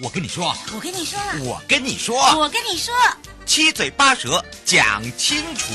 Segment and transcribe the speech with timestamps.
[0.00, 2.94] 我跟你说，我跟你说，我跟你说，我跟你说，
[3.44, 5.74] 七嘴八舌讲清楚。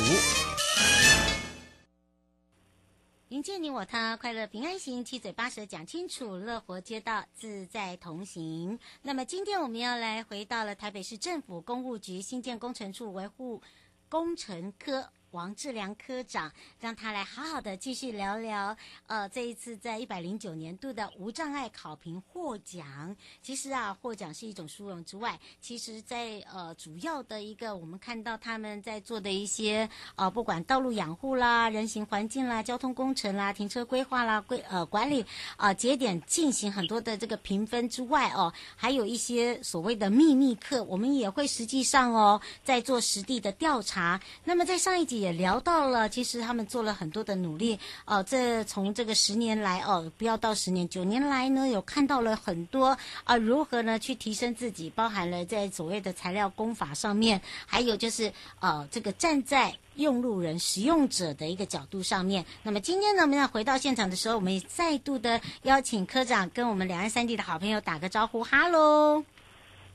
[3.27, 8.79] 迎接你我他，快乐平安行，七嘴八舌讲清楚，乐活街道自在同行。
[9.01, 13.61] 那么今天我们要来回到了台北市政府公务局新建工程处维护
[14.07, 15.09] 工程科。
[15.33, 18.77] 王志良科长，让他来好好的继续聊聊。
[19.07, 35.25] 呃，这一次在一百零九年度的无障碍考评获奖，其实啊，获奖是一种殊荣之外，其实在呃主要的一个，我们看到他们在做的一些呃，不管道路养护啦、人行环境啦、交通工程啦、停车规划啦、规呃管理
[35.57, 44.21] 啊、节点进行很多的这个评分之外哦，还有一些所谓的秘密课，我们也会实际上哦在做实地的调查。
[44.43, 45.22] 那么在上一集。
[45.23, 62.43] 也聊到了，其实他们做了很多的努力，哦、呃，这从这个十年来，哦，不要到十年，九年来呢，有看到了很多啊、呃，如何呢去提升自己，包含了在所谓的材料工法上面，还有就是呃，这个站在用路人、使用者的一个角度上面。
[62.61, 69.23] 那么今天呢，我们要回到现场的时候，我们也再度的邀请科长跟我们两岸三地的好朋友打个招呼，哈喽，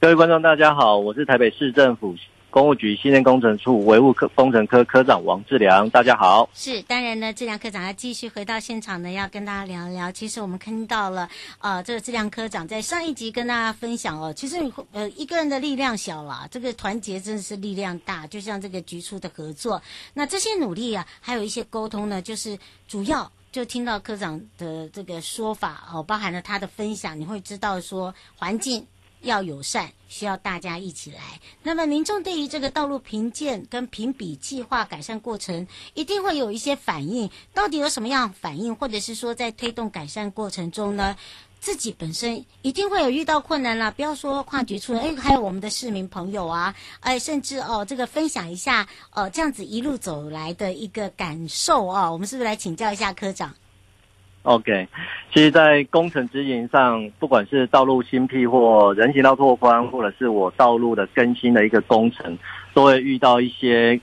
[0.00, 2.16] 各位观众大家好，我是台北市政府。
[2.50, 6.48] 公务局新建工程处维护科工程科科长王志良，大家好。
[6.54, 10.10] 是，当然呢，志良科长要继续回到现场呢，要跟大家聊一聊。
[10.10, 14.56] 其实我们看到了，呃，这个志良科长在上一集跟大家分享哦，其实
[14.92, 18.26] 呃一个人的力量小啦，这个团结真的是力量大。
[18.28, 19.80] 就像这个局处的合作，
[20.14, 28.86] 那这些努力啊，还有一些沟通呢，就是主要就听到科长的这个说法哦，包含了他的分享，你会知道说环境。
[29.20, 31.40] 要友善，需要大家一起来。
[31.62, 37.30] 那么，民众对于这个道路评鉴跟评比计划改善过程，一定会有一些反应。
[37.52, 41.16] 到底有什么样反应，或者是说在推动改善过程中呢，
[41.60, 43.90] 自己本身一定会有遇到困难啦。
[43.90, 53.54] 不要说跨局处，哎，还有我们的市民朋友啊，哎，甚至哦，这个分享一下，哦，这样子一路走来的一个感受啊，我们是不是来请教一下科长
[54.42, 54.88] ？OK，
[55.32, 62.38] 其实，在工程执行上，不管是道路新辟或人行道拓宽，或者是我道路的更新的一个工程，
[62.72, 64.00] 都会遇到一些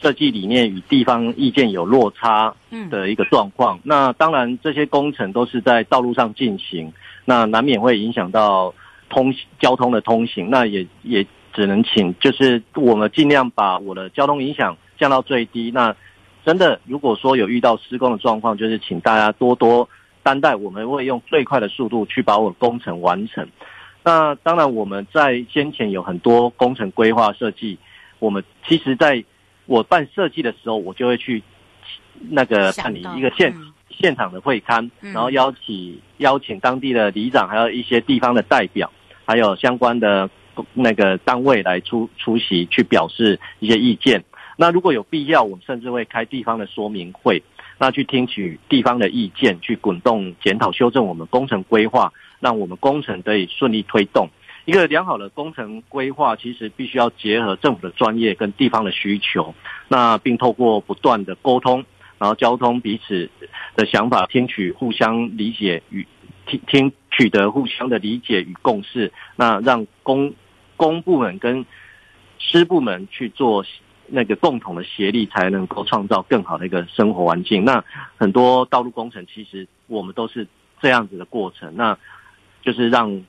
[0.00, 2.54] 设计理念与地方意见有落差
[2.90, 3.76] 的一个状况。
[3.78, 3.80] 嗯。
[3.84, 6.92] 那当然，这些工程都是在道路上进行，
[7.24, 8.72] 那难免会影响到
[9.08, 10.50] 通交通的通行。
[10.50, 15.70] 那也也只能请，就是我们尽量把我的交通影响降到最低。
[15.72, 15.96] 那
[16.44, 19.88] 真的，如果说有遇到施工的状况，就是请大家多多
[20.22, 23.48] 担待，我们会用最快的速度去把我的工程完成。
[24.02, 27.78] 那当然，我们在先前有很多工程规划设计，
[28.18, 29.24] 我们其实在
[29.64, 31.42] 我办设计的时候，我就会去
[32.28, 33.54] 那个办理一个现
[33.88, 38.92] 现场的会刊，然后邀请邀请当地的里长，还有一些地方的代表，
[39.24, 40.28] 还有相关的
[40.74, 44.22] 那个单位来出出席，去表示一些意见。
[44.56, 47.42] 那如果有必要，我们甚至会开地方的说明会，
[47.78, 54.28] 那去听取地方的意见，去滚动检讨修正我们工程规划，让我们工程得以顺利推动。
[54.64, 59.54] 一个良好的工程规划，其实必须要结合政府的专业跟地方的需求，
[59.88, 61.84] 那并透过不断的沟通，
[62.18, 63.28] 然后交通彼此
[63.76, 66.06] 的想法，听取互相理解与
[66.46, 70.32] 听听取得互相的理解与共识，那让公
[70.76, 71.66] 公部门跟
[72.38, 73.64] 师部门去做。
[74.06, 77.64] 那个共同的协力，才能够创造更好的一个生活环境。
[77.64, 77.84] 那
[78.16, 80.46] 很多道路工程，其实我们都是
[80.80, 81.74] 这样子的过程。
[81.76, 81.98] 那
[82.62, 83.22] 就是让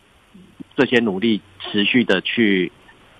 [0.76, 2.72] 这些努力持续的去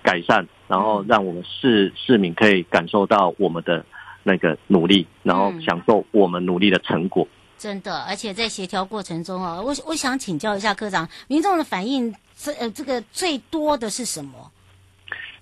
[0.02, 3.84] 改善，然后让我们市市民可以感受到我们的
[4.22, 7.26] 那个努力，然后享受我们努力的成果。
[7.58, 14.52] 真的，而且在协调过程中啊，我我想请教一下科长，民众的反应，这呃这个最多的是什么？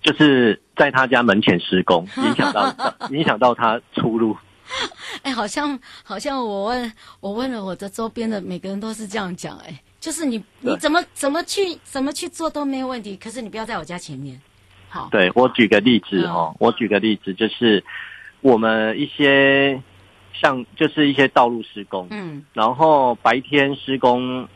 [0.05, 2.73] 就是在他家门前施工， 影响到
[3.11, 4.37] 影响到他出入。
[5.23, 14.41] 哎、欸，好像好像我问我问了我的周边的每个人都是这样讲，哎，就是你你怎么怎么去怎么去做都没有问题，可是你不要在我家前面。
[14.89, 17.83] 好，对，我举个例子哦，我举个例子，就是
[18.41, 19.83] 我们一些
[20.33, 24.49] 像就是一些道路施工，嗯，然后白天施工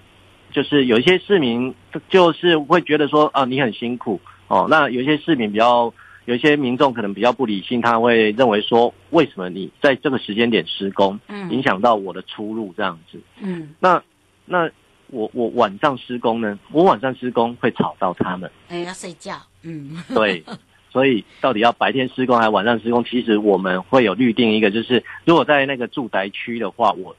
[0.53, 1.75] 就是有一些市民
[2.09, 4.67] 就是会觉得说啊，你很辛苦哦。
[4.69, 5.93] 那有一些市民比较，
[6.25, 14.03] 有一些民众可能比较不理性，他会认为说，为什么你在这个时间点施工，嗯，影响到我的出入这样子，嗯，那
[14.45, 14.69] 那
[15.09, 16.59] 我我晚上施工呢？
[16.73, 20.43] 我晚上施工会吵到他们，哎，要睡觉，嗯，对，
[20.91, 23.05] 所以到底要白天施工还是晚上施工？
[23.05, 27.17] 其实我们会有预定一个，就是如果在那个住宅区的话，我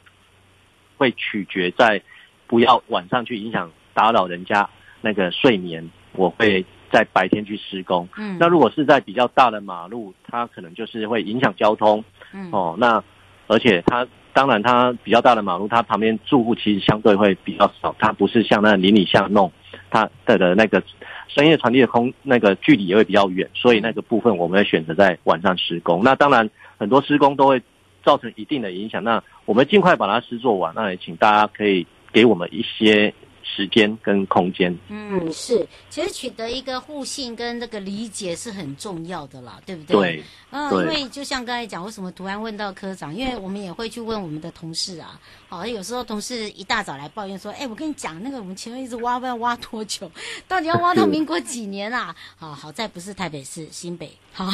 [0.98, 2.02] 会取决在。
[2.50, 4.68] 不要晚上去影响打扰人家
[5.02, 8.07] 那个睡眠，我会在白天去施工。
[8.18, 12.03] 嗯，那如果是在比较大的马路，它可能就是会影响交通。
[12.33, 13.03] 嗯，哦，那
[13.47, 19.51] 而且它当然它比较大的马路，它旁边住户其实相对会比较少，它不是像那邻里巷弄，
[19.89, 20.83] 它的的那个
[21.27, 26.03] 声音传递的空那个距离也会比较远，所以那个部分我们会选择在晚上施工。
[26.03, 27.62] 那当然很多施工都会
[28.03, 30.74] 造成一定的影响，那我们尽快把它施做完。
[30.75, 31.85] 那也请大家可以。
[32.12, 33.13] 给我们一些
[33.56, 34.78] 时间跟空间。
[34.90, 39.96] 嗯，是，其实取得一个互信跟那个理解是很重要的啦，对不对？
[39.96, 40.24] 对。
[40.51, 43.13] 嗯，因为就像刚才讲，为什么突然问到科长？
[43.13, 45.19] 因为我们也会去问我们的同事啊。
[45.48, 50.10] 好，有时候同事一大早来抱怨说：“哎，我跟你讲，那个我们前面一直挖，不知道挖多久？
[50.48, 54.12] 到底要挖到民国几年啊？” 好，好在不是台北市，新北。
[54.31, 54.48] 好，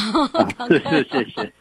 [0.68, 1.53] 谢谢谢谢。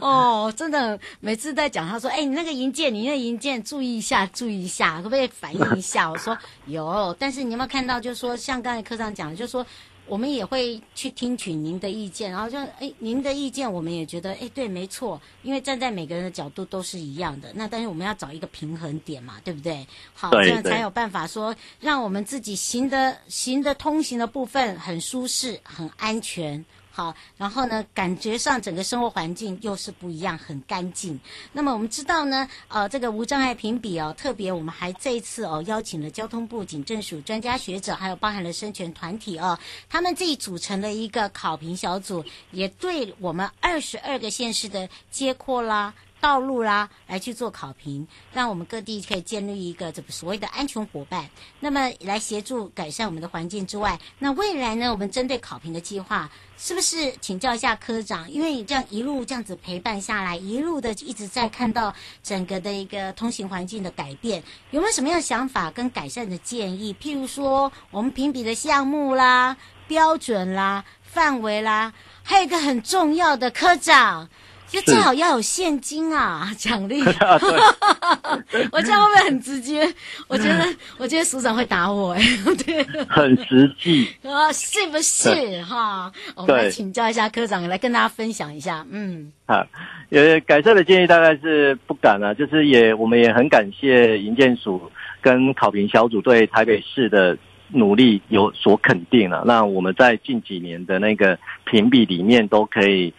[0.00, 6.36] 哦，真的，每次在讲，他说：“哎，你那个银件，你那个营建注意一下，注意一下，可不可以反映一下？”我说
[6.72, 9.64] ：“有。”但是你有没有看到，就是说，像刚才科长讲的，就是说。
[10.08, 17.52] 我们也会去听取您的意见，然后就哎，您的意见我们也觉得哎，对，没错，因为站在每个人的角度都是一样的。
[17.54, 19.86] 那但是我们要找一个平衡点嘛，对不对？
[20.12, 26.62] 好，这样才有办法说，让我们自己行的行的通行的部分很舒适、很安全。
[26.94, 31.18] 好，然后呢，感觉上整个生活环境又是不一样，很干净。
[31.52, 39.58] 那么我们知道呢，呃，这个无障碍评比哦，特别我们还这一次哦，邀请了交通部警政署专家学者，还有包含了生权团体哦，
[39.88, 45.94] 他们自己组成了一个考评小组，也对我们二十二个县市的街廓啦。
[46.22, 51.28] 道路啦，来去做考评，让我们各地可以建立一个这个所谓的安全伙伴。
[51.58, 58.30] 那么来协助改善我们的环境之外，那未来呢，我们针对考评的计划，是不是请教一下科长？
[58.30, 61.92] 因为这样一路这样子陪伴下来，一路的一直在看到
[62.22, 64.40] 整个的一个通行环境的改变，
[64.70, 66.94] 有没有什么样想法跟改善的建议？
[67.02, 69.56] 譬如说，我们评比的项目啦、
[69.88, 71.92] 标准啦、范围啦，
[72.22, 74.28] 还有一个很重要的科长。
[74.72, 77.02] 就最好要有现金啊， 奖励。
[78.72, 79.86] 我这样会不会很直接？
[80.26, 80.64] 我觉得，
[80.98, 82.22] 我觉得署长会打我哎。
[82.64, 86.10] 对，很实际啊，是不是哈？
[86.34, 88.84] 我们来请教一下科长，来跟大家分享一下。
[88.90, 89.66] 嗯，好，
[90.10, 94.90] 呃改善的建议大概是不敢啊，就是也我们也很感谢营建署
[95.20, 97.36] 跟考评小组对台北市的
[97.68, 99.42] 努力有所肯定了。
[99.44, 103.12] 那我们在近几年的那个评比里面都可以。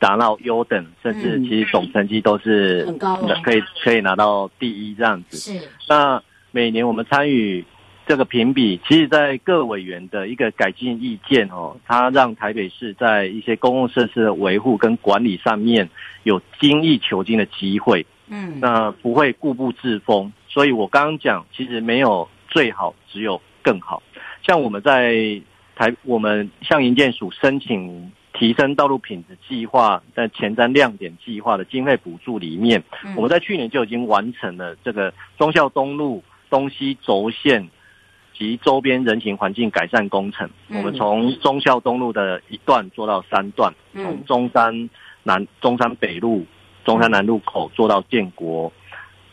[0.00, 5.36] 达到优等，甚至其实总成绩都是很高，可以可以拿到第一这样子。
[5.36, 5.68] 是。
[5.88, 6.20] 那
[6.50, 7.62] 每年我们参与
[8.06, 15.88] 这个评比，其实，在各委员的一个改进意见哦，它让台北市在一些公共设施的维护跟管理上面
[16.22, 18.04] 有精益求精的机会。
[18.28, 18.58] 嗯。
[18.58, 24.02] 那不会固步自封，所以我刚刚讲，其实没有最好，只有更好。
[24.42, 25.40] 像我们在
[25.76, 28.10] 台，我们向营建署申请。
[28.32, 32.82] 提升道路品质计划在前瞻亮点计划的经费补助里面，
[33.16, 37.68] 我们在去年就已经完成了这个忠孝东路东西轴线
[38.32, 40.48] 及周边人行环境改善工程。
[40.68, 44.88] 我们从忠孝东路的一段做到三段，从中山
[45.22, 46.46] 南、中山北路、
[46.84, 48.72] 中山南路口做到建国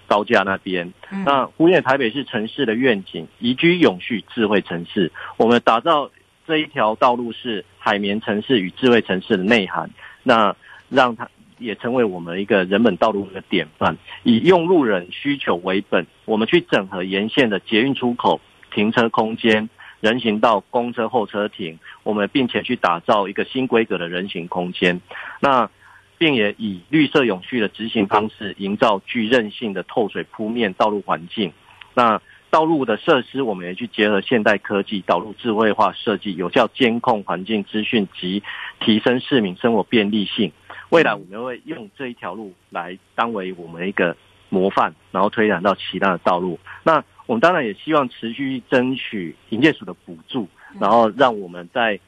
[0.08, 0.92] 高架那边。
[1.26, 6.10] 那呼应台北市城市的愿景，宜居永续智慧城市，我们打造。
[6.48, 9.90] 这一条道路是海绵城市与智慧城市的内涵，
[10.24, 10.56] 那
[10.88, 13.98] 让它也成为我们一个人本道路的典范。
[14.24, 18.40] 以用路人需求为本，我们去整合沿线的捷运出口、
[18.74, 25.02] 停车空间、人行道、公车候车亭，我们并且去打造一个新规格的人行空间。
[25.42, 25.70] 那
[26.18, 31.52] 并也以绿色永续的执行方式，营造具韧性的透水铺面道路环境。
[31.94, 38.42] 那道路的设施，我们也去结合现代科技，导入智慧化设计，有效监控环境资讯及
[38.80, 40.52] 提升市民生活便利性。
[40.90, 44.16] 未来我们会用这一条路来当为我们一个
[44.48, 46.58] 模范，然后推展到其他的道路。
[46.84, 50.48] 那我们当然也希望持续争取营建署的补助，
[50.80, 52.00] 然后让我们在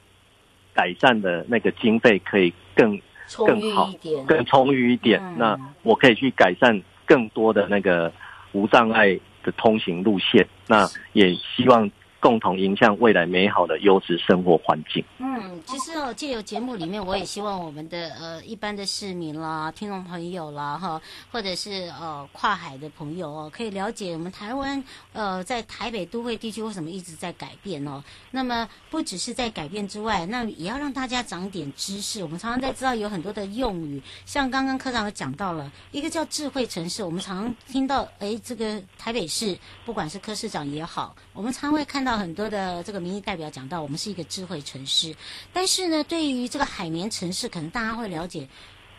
[0.73, 2.97] 改善的那个经费可以更
[3.45, 3.91] 更好、
[4.25, 5.21] 更充裕一点。
[5.37, 8.09] 那我可以去改善更多的那个
[8.53, 9.19] 无障碍。
[9.51, 11.89] 通行路线，那也希望。
[12.19, 15.03] 共同迎向未来美好的优质生活环境。
[15.19, 24.83] 嗯，其实哦，借由节目里面，我也希望我们的呃一般的市民啦、听众朋友啦，哈，或者是呃跨海的朋友哦，可以了解我们台湾
[25.13, 28.03] 呃在台北都会地区为什么一直在改变哦。
[28.31, 32.21] 那么不只是在改变之外，那也要让大家长点知识。
[32.21, 42.08] 我们常常在知道有很多的用语，像刚刚科长有讲到了一个叫智慧城市，我们常常听到哎，这个台北市不管是柯市长也好，我们常会看到。
[42.09, 45.13] 到很多的这个民意代表讲到，我们是一个智慧城市，
[45.53, 48.47] 但是呢，对于这个海绵城市，可能大家会了解，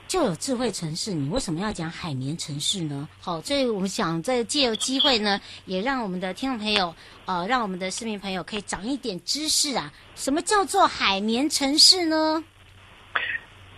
[0.06, 3.08] 就有智慧城市，你为什么要讲海绵城市呢？
[3.20, 9.92] 好，所以我们想在借由机会呢，也让我们的听众朋友，呃，让我们的市民朋友可以长一点知识啊。
[10.14, 12.44] 什么叫做海绵城市呢？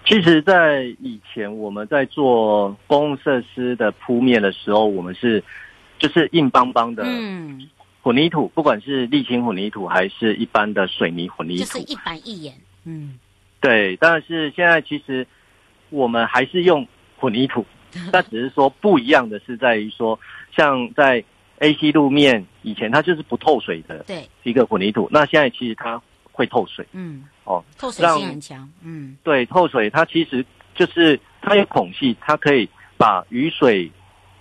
[0.07, 5.43] 其实，在以前我们在做公共设施的铺面的时候，我们是
[5.99, 7.67] 就是硬邦邦的，嗯。
[8.03, 12.55] 混凝土，不管是沥青混凝土还是一般的水泥混凝土，就是一板一眼。
[12.85, 13.17] 嗯，
[13.61, 13.97] 对。
[13.97, 15.25] 但是现在其实
[15.89, 16.85] 我们还是用
[17.17, 17.65] 混凝土，
[18.11, 20.19] 但只是说不一样的是在于说，
[20.55, 21.23] 像在
[21.61, 25.09] AC 路面以前它就是不透水的，对，一个混凝土。
[25.13, 26.85] 那现在其实它会透水。
[26.91, 28.69] 嗯，哦，透水性很强。
[28.83, 30.45] 嗯，对，透水它其实
[30.75, 33.93] 就是它有孔隙，它可以把雨水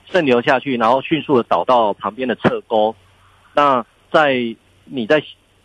[0.10, 2.96] 渗流下去，然后迅速的导到旁边的侧沟。
[3.54, 4.56] 那在
[4.86, 5.24] 你在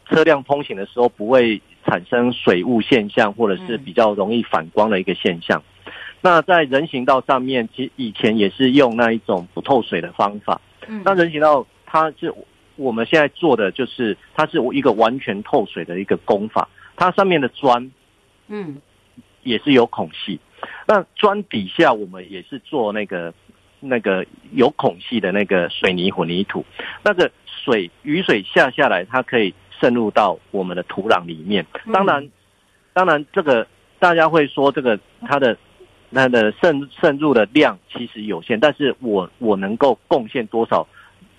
[0.09, 5.63] 车辆通行的时候，不会产生水雾现象，或者是比较容易反光的一个现象。
[5.85, 10.61] 嗯、那在人行道上面，其实以前也是用那一种不透水的方法。
[10.87, 12.33] 嗯，那人行道它是
[12.77, 16.69] 我们现在做的，就是它是一个完全透水的一个工法。
[16.95, 17.91] 它上面的砖，
[18.47, 18.81] 嗯，
[19.43, 20.39] 也是有孔隙。
[20.87, 23.35] 那砖底下我们也是做那个
[23.81, 26.65] 那个有孔隙的那个水泥混凝土，
[27.03, 27.29] 那个。
[27.67, 31.67] 水雨水下下来，它可以渗入到我们的土壤里面。
[31.93, 32.31] 当然，
[32.93, 33.67] 当然这个
[33.99, 35.59] 大家会说，这个它的
[36.15, 40.87] 它的渗渗入的量其实有限，但是我我能够贡献多少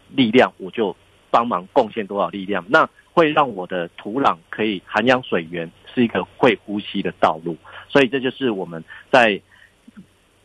[0.10, 0.94] 力量，我就
[1.32, 2.66] 帮忙贡献多少力量。
[2.68, 7.56] 那会让我的土壤可以涵养水源，是一个会呼吸的道路。
[7.88, 9.40] 所以这就是我们在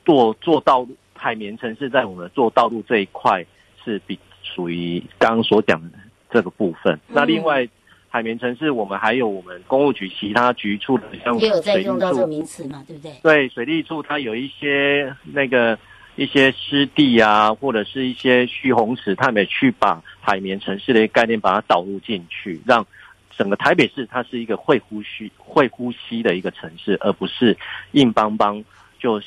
[0.04, 3.44] 做做道路海绵城市，在我们做道路这一块
[3.84, 4.16] 是比。
[4.54, 5.98] 属于刚刚所讲的
[6.30, 6.98] 这个部分。
[7.08, 7.68] 那另外，
[8.08, 13.12] 海绵城市我们还有我们公务局其他局处的，像水利处，也有在用到这个名词嘛，对不对？
[13.22, 15.78] 对，水利处它有一些那个
[16.16, 22.86] 一些湿地啊，或者是一些蓄洪池，他们也去把海绵城市的概念把它导入进去，让
[23.34, 27.56] 整个台北市它是一个会呼吸、会呼吸的一个城市，而不是
[27.92, 28.62] 硬邦邦
[29.02, 29.20] 就。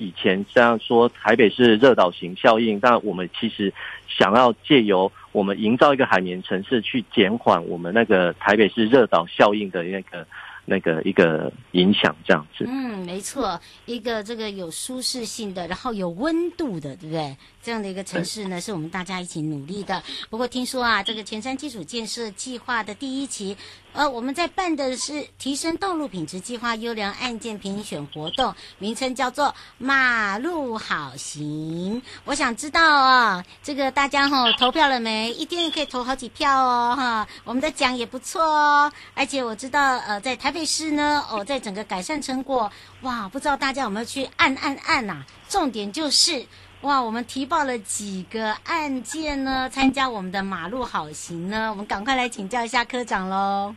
[0.00, 3.74] 以前这样说，台北是热岛型效应，但我们其实
[4.06, 10.24] 想要借由我们营造一个海绵城市，去减缓我们那个台北市热岛效应的那个。
[10.68, 17.36] 那个一个影响这样子，嗯，没错，一个这个有舒适性的，然后有温度的，对不对？
[17.62, 20.02] 这样的一个城市呢，是我们大家一起努力的。
[20.30, 23.56] 不过听说啊，这个前瞻基础建设计划的第一期，
[23.92, 32.00] 呃，我们在办的是提升道路品质计划优良案件评选活动，名称叫做马路好行。
[32.24, 35.30] 我想知道啊，这个大家哈、哦、投票了没？
[35.32, 38.92] 一天可以投好几票哦，哈，我们的奖也不错哦。
[39.14, 40.57] 而且我知道，呃，在台北。
[40.64, 42.70] 是呢，哦，在整个改善成果，
[43.02, 45.26] 哇，不知道大家有没有去按按按呐、啊？
[45.48, 46.44] 重点就是，
[46.82, 49.68] 哇，我们提报了几个案件呢？
[49.70, 51.70] 参加我们的马路好行呢？
[51.70, 53.74] 我们赶快来请教一下科长喽。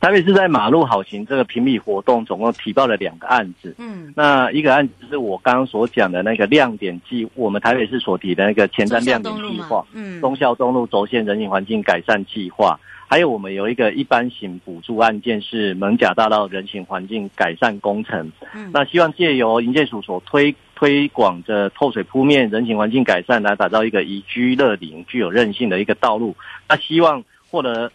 [0.00, 3.74] 台北市在马路好行这个评比活动，总共提报了两个案子。
[3.78, 12.78] 嗯，那一个案子是我刚刚所讲的那个亮点计，我们台北市所提的那个前瞻亮点计划，嗯，忠孝东路轴线人行环境改善计划。
[13.06, 26.34] 还有我们有一个一般型补助案件是蒙甲大道人行环境改善工程，嗯，那希望借由营建署所推推广的透水铺面人行环境改善，来打造一个宜居乐龄、具有韧性的一个道路。
[26.68, 27.92] 那希望获得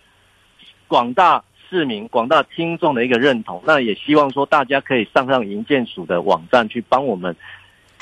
[0.88, 3.62] 广大市民、广大听众的一个认同。
[3.66, 7.36] 那也希望说大家可以上上营建署的网站去帮我们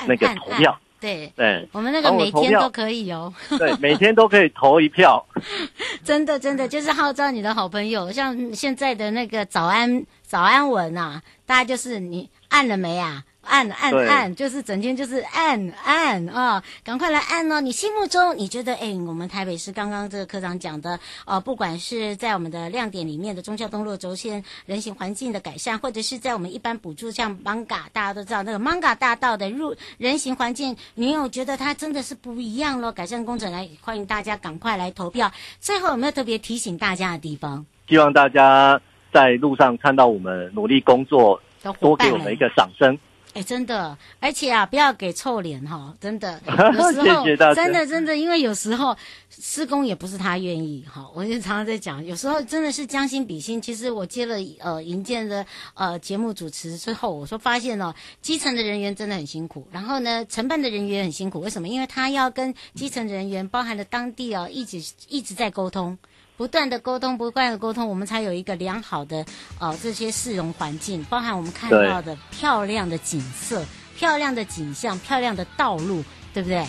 [0.06, 0.70] 那个投票。
[0.70, 3.32] 按按按对对，我们那个每天都可以哦。
[3.58, 5.24] 对，每天都可以投一票。
[6.04, 13.24] 真的真的，就是号召你的好朋友，像现在的那个早安早安文啊，大家就是你按了没啊？
[13.42, 17.62] 按按按，就是整天就是按按啊，赶快来按哦！
[17.62, 32.92] 你心目中你觉得，哎，我们台北市刚刚这个科长讲的，呃，不管是在我们的亮点里面的忠孝东路轴线人行环境的改善，或者是在我们一般补助像 Manga，大家都知道那个 Manga 大道的入人行环境，你有觉得它真的是不一样咯？
[32.92, 35.32] 改善工程来，欢迎大家赶快来投票。
[35.58, 37.64] 最后有没有特别提醒大家的地方？
[37.88, 38.78] 希望大家
[39.10, 41.40] 在路上看到我们努力工作，
[41.74, 42.98] 多给我们一个掌声。
[43.34, 46.40] 哎，真的，而且啊，不要给臭脸哈，真的。
[46.74, 48.96] 有时候谢谢真的真的，因为有时候
[49.28, 51.06] 施工也不是他愿意哈。
[51.14, 53.60] 我就常常在讲，有时候真的是将心比心。
[53.60, 55.44] 其实我接了呃营建的
[55.74, 61.38] 呃节目主持之后，我说发现哦，基层的人员真的很辛苦，然后呢，承办的人员很辛苦。
[61.40, 61.68] 为什么？
[61.68, 65.96] 因为他要跟基层人员，包含了当地哦，一直一直在沟通。
[66.38, 69.26] 不断的沟通，不断的沟通，我们才有一个良好的
[69.58, 73.64] 呃这些市容环境，包含我们看到的漂亮的景色、
[73.96, 76.64] 漂亮的景象、漂亮的道路，对不对？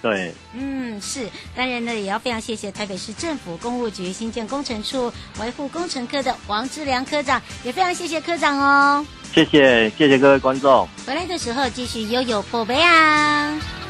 [0.00, 0.34] 对。
[0.54, 1.28] 嗯，是。
[1.54, 9.06] 当然呢，也要非常谢谢台北市政府公务局新建工程处维护工程科的王志良科长，也非常谢谢科长哦。
[9.34, 10.88] 谢谢，谢谢各位观众。
[11.06, 13.83] 回来的时候继续悠悠宝贝啊。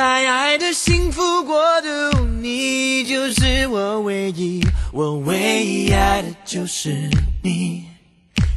[0.00, 7.10] 在爱的幸福国度，你就是我唯一，我唯一爱的就是
[7.42, 7.84] 你，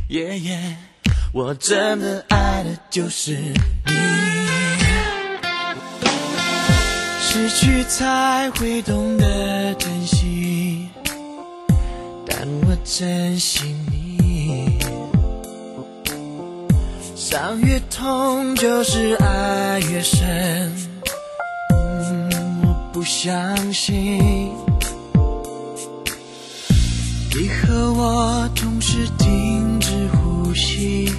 [0.08, 0.78] 耶耶，
[1.34, 3.54] 我真的爱的就是你。
[7.20, 10.88] 失去才会懂得珍惜，
[12.26, 14.80] 但我珍惜你。
[17.18, 20.93] 伤越痛，就是爱越深。
[22.94, 24.54] 不相信
[27.36, 31.12] 你和我同时停止呼吸，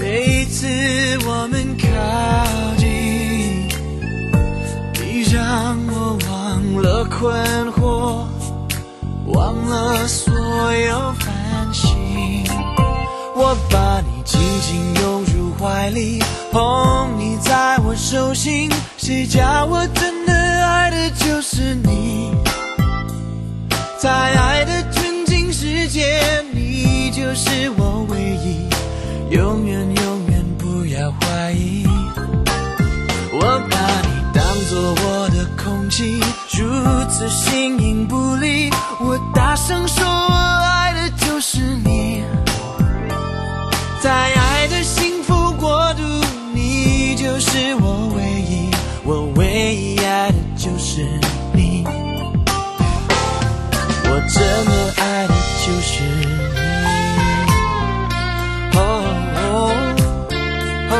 [0.00, 0.66] 每一次
[1.26, 1.86] 我们靠
[2.78, 3.68] 近，
[4.94, 8.24] 你让我忘了困惑，
[9.26, 10.32] 忘了所
[10.72, 11.34] 有烦
[11.74, 12.42] 心。
[13.36, 16.18] 我把你紧紧拥入怀里，
[16.50, 20.15] 捧你在我手心，谁叫我真
[21.10, 22.32] 就是你，
[23.98, 26.20] 在爱的纯净世界，
[26.52, 28.68] 你就是我唯一，
[29.34, 31.86] 永远永远不要怀疑。
[33.32, 36.20] 我把你当作我的空气，
[36.58, 36.68] 如
[37.08, 38.70] 此形影不离。
[39.00, 40.04] 我大声说，
[54.36, 55.32] 我真的爱的
[55.64, 56.26] 就是你。
[58.76, 58.78] 哦
[59.34, 59.40] 哦
[60.90, 60.94] 哦，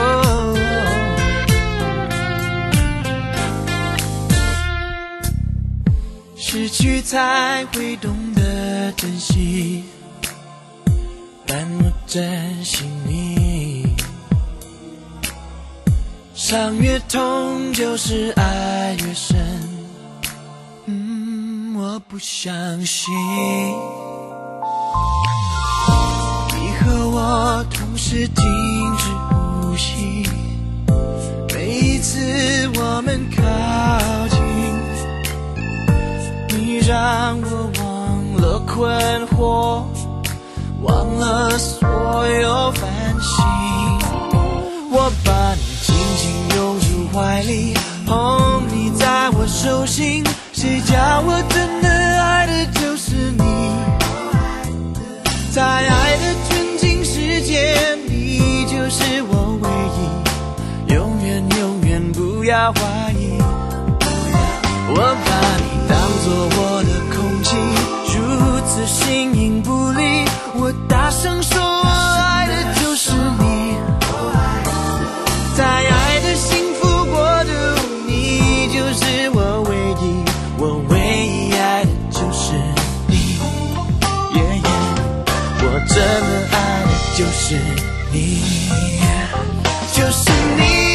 [6.35, 9.85] 失去才会懂得珍惜，
[11.47, 13.95] 但我珍惜你。
[16.35, 19.36] 伤越痛，就是爱越深。
[21.97, 22.53] 我不相
[22.85, 23.17] 信你
[26.79, 28.45] 和我同时停
[28.99, 30.29] 止呼吸，
[31.55, 33.43] 每一次我们靠
[34.29, 34.39] 近，
[36.59, 37.87] 你让我忘
[38.43, 39.87] 了困惑，
[40.83, 41.89] 忘了所
[42.43, 42.91] 有烦
[43.23, 43.43] 心，
[44.91, 45.97] 我把你紧。
[46.17, 47.75] 紧拥入怀里，
[48.07, 50.25] 捧你在我手心，
[55.57, 57.75] 在爱的纯净世界，
[58.07, 63.39] 你就是我唯一，永远永远不要怀疑。
[64.91, 66.27] 我把你当作
[66.59, 67.57] 我的空气，
[68.19, 68.21] 如
[68.69, 71.59] 此形影不离，我大声说，
[85.97, 87.57] 真的爱的就是
[88.13, 88.43] 你，
[89.95, 90.13] 就是你。
[90.13, 90.86] 嗯，就是你，就是你。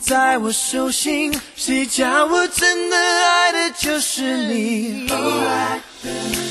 [0.00, 5.06] 在我手心，谁叫我真的爱的就是你。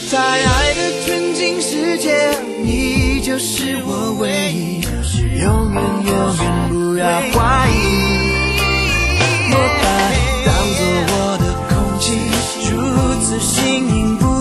[0.10, 4.82] 在爱的纯净世界，你就是我唯一，
[5.42, 7.74] 永远永远不要怀疑。
[9.52, 10.80] 我把你当作
[11.12, 12.06] 我的空气，
[12.70, 12.72] 如
[13.24, 13.56] 此形
[13.90, 14.39] 影不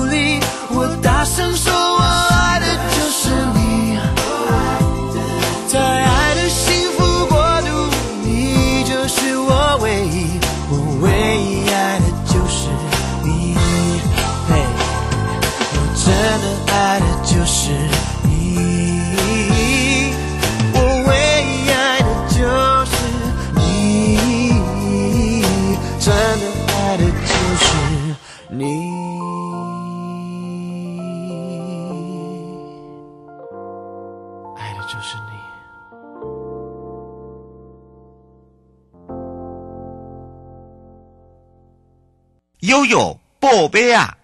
[43.58, 44.16] 宝贝啊！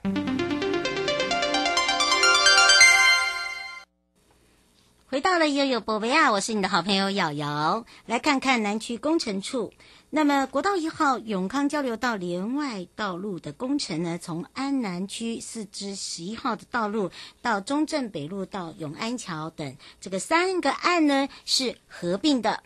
[5.07, 6.31] 回到了悠悠宝贝啊！
[6.31, 9.73] 我是你的好朋友瑶瑶，来看看南区工程处。
[10.11, 17.11] 那么国道一号永康交流道连外道路的工程呢，从安南区四至十一号的道路
[17.43, 22.63] 到中正北路到永安桥等，这个三个案呢是合并的。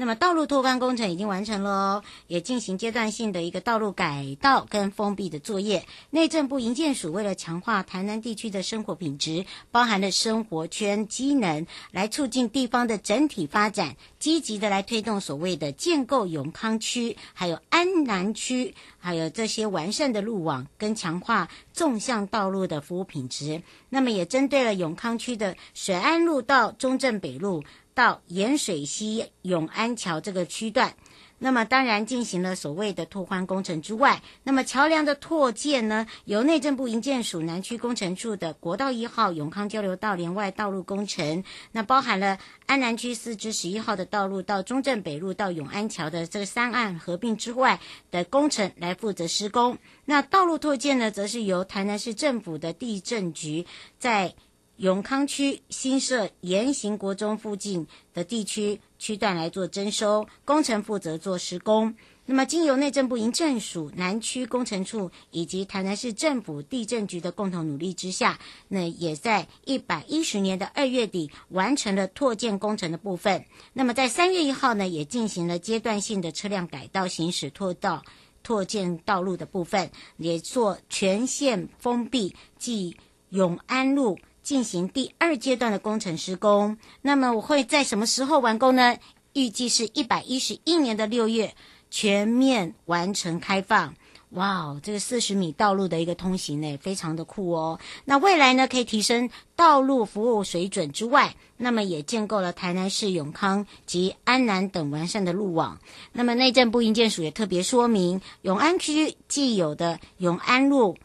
[0.00, 5.84] 那么道路拓宽工程已经完成了，也进行阶段性的一个道路改道跟封闭的作业。
[6.10, 23.64] 内政部营建署为了强化台南地区的生活品质，包含了生活圈机能，来促进地方的整体发展，积极的来推动所谓的建构永康区，还有安南区，还有这些完善的路网跟强化纵向道路的服务品质。
[23.88, 27.64] 那么也针对了永康区的水安路到中正北路。
[27.98, 30.94] 到盐水溪永安桥这个区段，
[31.40, 47.80] 那么当然进行了所谓的拓宽工程之外，那么桥梁的拓建呢，由内政部营建署南区工程处的国道一号永康交流道联外道路工程，那包含了安南区四至十一号的道路到中正北路到永安桥的这个三案合并之外
[48.12, 49.76] 的工程来负责施工。
[50.04, 53.66] 那道路拓建呢，则是由台南市政府的地震局
[53.98, 54.36] 在。
[54.78, 61.92] 永康区新设严行国中附近的地区区段来做征收工程，负责做施工。
[62.26, 68.38] 那么，经由内政部营政署南区工程处以及台南市政府地震局的共同努力之下，
[68.68, 73.44] 那也在一百一十年的二月底完成了拓建工程的部分。
[73.72, 78.04] 那么，在三月一号呢，也进行了阶段性的车辆改道行驶拓道
[78.44, 82.96] 拓建道路的部分，也做全线封闭，即
[83.30, 84.16] 永安路。
[84.48, 88.96] 进行第二阶段的工程施工，那么我会在什么时候完工呢？
[89.34, 91.54] 预计是一百一十一年的六月
[91.90, 93.94] 全面完成开放。
[94.30, 97.78] 哇哦，这个四十米道路的一个通行呢，非常的酷哦。
[98.06, 105.78] 那未来呢，可以提升道路服务水准之外，那么也建构了台南市永康及安南等完善的路网。
[106.12, 110.96] 那么内政部营建署也特别说明，永安区既有的永安路。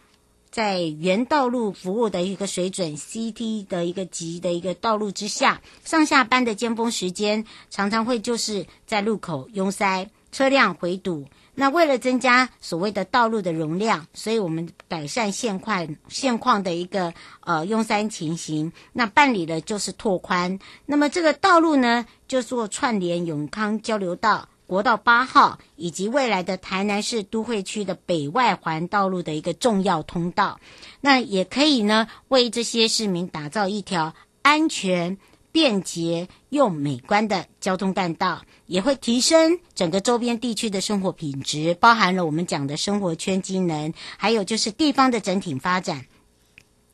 [0.54, 11.26] 在原道路服务的一个水准，CT 的一个级的一个道路之下，上下班的尖峰时间常常会就是在路口拥塞，车辆回堵。
[11.56, 20.60] 那为了增加所谓的道路的容量，所以我们改善现况现况的一个呃拥塞情形，那办理的就是拓宽。
[20.86, 24.48] 那么这个道路呢，就做串联永康交流道。
[24.74, 30.60] 国道八号以及未来的台南市都会区的北外环道路的一个重要通道，
[31.00, 35.20] 那也可以呢为这些市民打造一条安全、
[35.52, 46.08] 便捷又美观的交通干道，也会提升整个周边地区的生活品质，包含了我们讲的生活圈机能，还有就是地方的整体发展。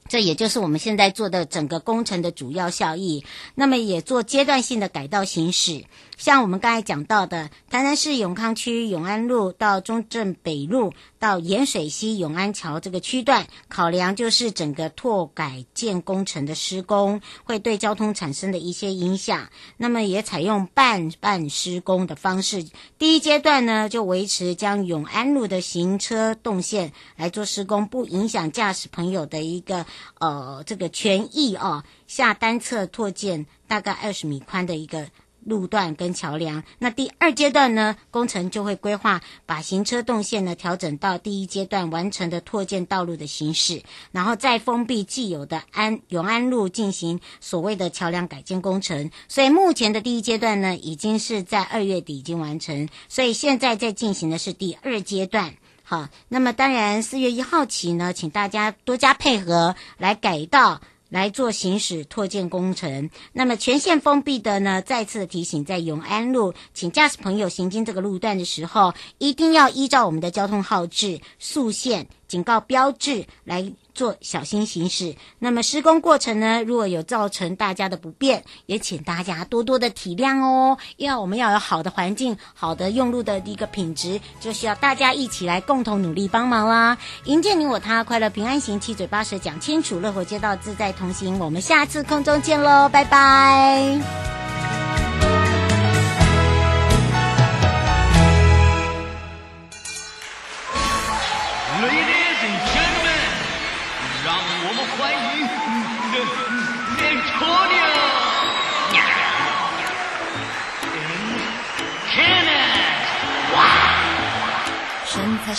[0.09, 3.23] 这也就是我们现在做的整个工程的主要效益。
[3.53, 5.85] 那么也做阶段性的改道行驶，
[6.19, 19.49] 像我们刚才讲到的台南市永康区永安路到中正北路到盐水溪永安桥这个区段，考量就是整个拓改建工程的施工会对交通产生的一些影响。
[19.77, 22.65] 那么也采用半半施工的方式，
[22.97, 29.85] 第一阶段呢就维持将永安路的行车动线来做施工，不影响驾驶朋友的一个。
[30.19, 35.07] 呃，这个权益哦，下单侧拓建大概二十米宽的一个
[35.45, 36.63] 路段跟桥梁。
[36.79, 49.11] 那第二阶段呢，工程就会规划把行车动线呢调整到第一阶段完成的拓建道路的形式，然后再封闭既有的安永安路进行所谓的桥梁改建工程。
[49.27, 55.53] 所以目前的第一阶段呢，已经是在二月底已经完成，所以现在在进行的是第二阶段。
[55.83, 60.81] 好，那么当然四月一号起呢，请大家多加配合来改道。
[61.09, 64.81] 来做行驶拓建工程，那么全线封闭的呢？
[64.81, 73.73] 再次提醒，在永安路，请驾驶朋友行经这个路段的时候，一定要依照我们的交通号志、速限、警告标志来。
[73.91, 75.13] 做小心行驶。
[75.39, 80.77] 那么施工过程呢，如果有造成大家的不便，也请大家多多的体谅哦。
[80.95, 86.97] 因为我们要有好的环境、好的用路的一个品质，就需要大家一起来共同努力帮忙啦。
[87.25, 91.37] 迎接你我他，快乐平安行，七嘴八舌讲清楚，乐活街道自在同行。
[91.37, 94.58] 我们下次空中见喽，拜拜。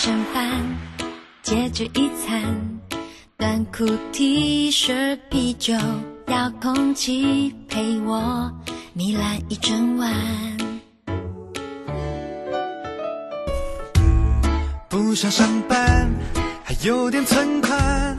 [0.02, 0.48] 剩饭，
[1.42, 2.40] 解决一餐，
[3.36, 5.74] 短裤 T 恤啤酒，
[6.28, 8.50] 遥控器陪我
[8.96, 10.10] 糜烂一整晚。
[14.88, 16.10] 不想上班，
[16.64, 18.16] 还有点存款，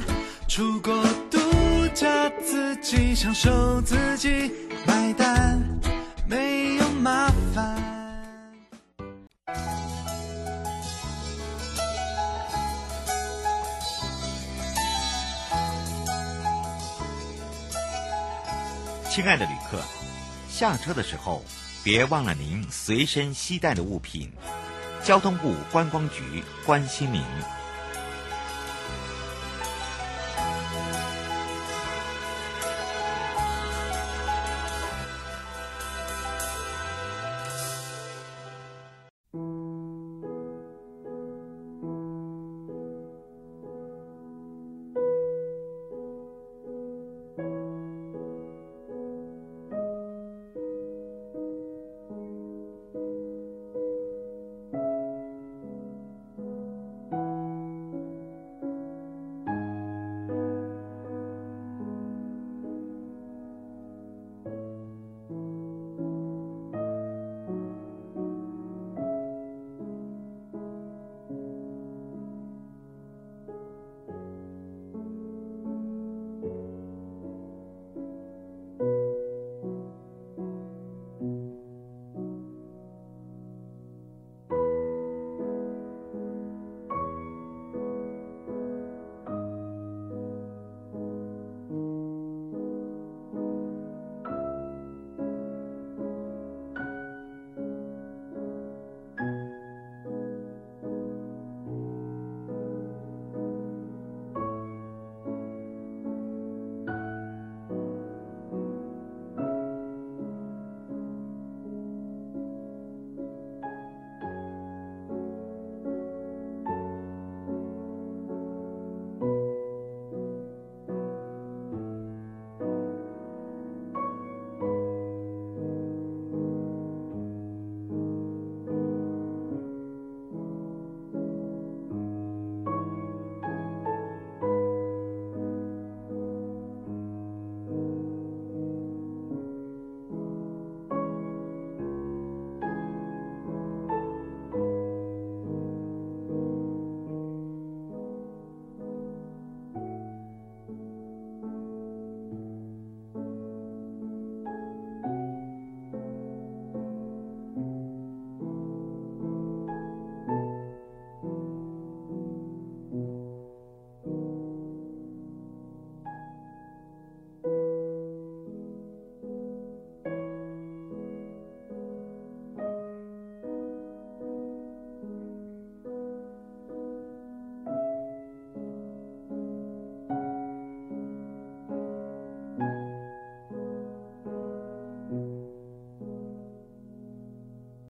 [0.51, 1.39] 出国度
[1.93, 4.51] 假自己享受，自己
[4.85, 5.57] 买单，
[6.27, 7.81] 没有麻烦。
[19.09, 19.81] 亲爱的旅客，
[20.49, 21.41] 下车的时候
[21.81, 24.29] 别忘了您随身携带的物品。
[25.01, 27.23] 交通部观光局关心您。